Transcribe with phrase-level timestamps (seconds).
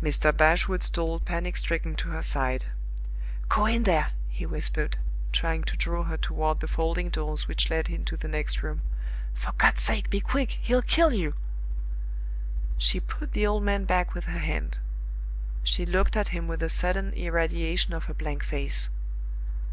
[0.00, 0.30] Mr.
[0.32, 2.66] Bashwood stole panic stricken to her side.
[3.48, 4.98] "Go in there!" he whispered,
[5.32, 8.82] trying to draw her toward the folding doors which led into the next room.
[9.34, 10.58] "For God's sake, be quick!
[10.62, 11.34] He'll kill you!"
[12.78, 14.78] She put the old man back with her hand.
[15.64, 18.90] She looked at him with a sudden irradiation of her blank face.